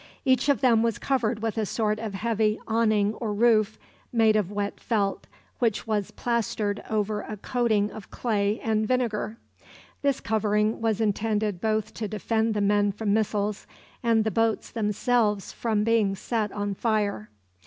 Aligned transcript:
Each 0.25 0.49
of 0.49 0.61
them 0.61 0.81
was 0.81 0.97
covered 0.97 1.43
with 1.43 1.59
a 1.59 1.65
sort 1.67 1.99
of 1.99 2.15
heavy 2.15 2.59
awning 2.67 3.13
or 3.13 3.35
roof, 3.35 3.77
made 4.11 4.35
of 4.35 4.51
wet 4.51 4.79
felt, 4.79 5.27
which 5.59 5.85
was 5.85 6.09
plastered 6.09 6.81
over 6.89 7.21
with 7.21 7.29
a 7.29 7.37
coating 7.37 7.91
of 7.91 8.09
clay 8.09 8.59
and 8.61 8.87
vinegar. 8.87 9.37
This 10.01 10.19
covering 10.19 10.81
was 10.81 11.01
intended 11.01 11.61
both 11.61 11.93
to 11.93 12.07
defend 12.07 12.55
the 12.55 12.61
men 12.61 12.91
from 12.91 13.13
missiles 13.13 13.67
and 14.01 14.23
the 14.23 14.31
boats 14.31 14.71
themselves 14.71 15.51
from 15.51 15.83
being 15.83 16.15
set 16.15 16.51
on 16.51 16.73
fire. 16.73 17.29